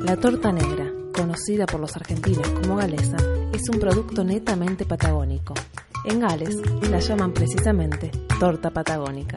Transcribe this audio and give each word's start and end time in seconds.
La 0.00 0.16
torta 0.16 0.52
negra, 0.52 0.90
conocida 1.12 1.66
por 1.66 1.80
los 1.80 1.94
argentinos 1.96 2.48
como 2.48 2.76
galesa, 2.76 3.16
es 3.52 3.68
un 3.68 3.80
producto 3.80 4.24
netamente 4.24 4.86
patagónico. 4.86 5.54
En 6.04 6.20
Gales 6.20 6.56
la 6.88 6.98
llaman 7.00 7.32
precisamente 7.32 8.10
torta 8.38 8.70
patagónica. 8.70 9.36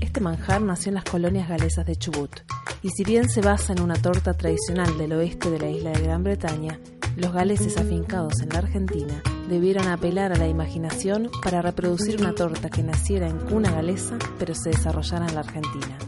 Este 0.00 0.20
manjar 0.20 0.60
nació 0.62 0.90
en 0.90 0.94
las 0.94 1.04
colonias 1.04 1.48
galesas 1.48 1.86
de 1.86 1.96
Chubut, 1.96 2.40
y 2.82 2.90
si 2.90 3.04
bien 3.04 3.28
se 3.28 3.40
basa 3.40 3.72
en 3.72 3.80
una 3.80 3.94
torta 3.94 4.34
tradicional 4.34 4.96
del 4.98 5.12
oeste 5.14 5.50
de 5.50 5.58
la 5.58 5.70
isla 5.70 5.90
de 5.90 6.02
Gran 6.02 6.22
Bretaña, 6.22 6.78
los 7.16 7.32
galeses 7.32 7.76
afincados 7.76 8.40
en 8.42 8.50
la 8.50 8.58
Argentina 8.58 9.22
debieron 9.50 9.88
apelar 9.88 10.32
a 10.32 10.36
la 10.36 10.46
imaginación 10.46 11.28
para 11.42 11.60
reproducir 11.60 12.20
una 12.20 12.34
torta 12.34 12.70
que 12.70 12.84
naciera 12.84 13.28
en 13.28 13.36
cuna 13.36 13.72
galesa 13.72 14.16
pero 14.38 14.54
se 14.54 14.70
desarrollara 14.70 15.26
en 15.26 15.34
la 15.34 15.40
Argentina. 15.40 15.98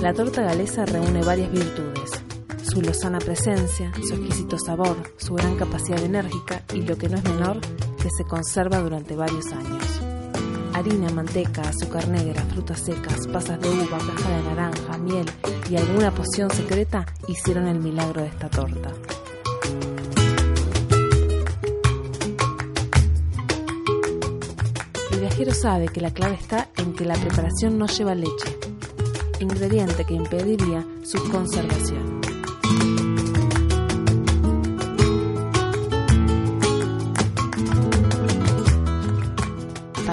La 0.00 0.12
torta 0.12 0.42
galesa 0.42 0.84
reúne 0.86 1.22
varias 1.22 1.52
virtudes, 1.52 2.10
su 2.62 2.80
lozana 2.80 3.18
presencia, 3.18 3.92
su 4.06 4.14
exquisito 4.14 4.58
sabor, 4.58 4.96
su 5.18 5.34
gran 5.34 5.56
capacidad 5.56 6.02
enérgica 6.02 6.62
y 6.74 6.82
lo 6.82 6.96
que 6.96 7.08
no 7.08 7.18
es 7.18 7.24
menor, 7.24 7.60
que 8.02 8.08
se 8.10 8.24
conserva 8.24 8.80
durante 8.80 9.14
varios 9.14 9.46
años. 9.52 10.23
Harina, 10.74 11.08
manteca, 11.10 11.62
azúcar 11.62 12.08
negra, 12.08 12.42
frutas 12.52 12.80
secas, 12.80 13.28
pasas 13.28 13.60
de 13.60 13.68
uva, 13.68 13.96
caja 13.96 14.28
de 14.28 14.42
naranja, 14.42 14.98
miel 14.98 15.24
y 15.70 15.76
alguna 15.76 16.10
poción 16.12 16.50
secreta 16.50 17.06
hicieron 17.28 17.68
el 17.68 17.78
milagro 17.78 18.22
de 18.22 18.26
esta 18.26 18.50
torta. 18.50 18.92
El 25.12 25.20
viajero 25.20 25.54
sabe 25.54 25.86
que 25.86 26.00
la 26.00 26.10
clave 26.10 26.34
está 26.34 26.68
en 26.76 26.92
que 26.92 27.04
la 27.04 27.14
preparación 27.14 27.78
no 27.78 27.86
lleva 27.86 28.16
leche, 28.16 28.58
ingrediente 29.38 30.04
que 30.04 30.14
impediría 30.14 30.84
su 31.04 31.22
conservación. 31.30 32.20